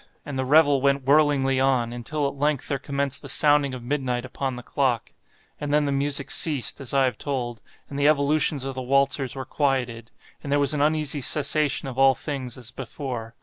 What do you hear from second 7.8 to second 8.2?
and the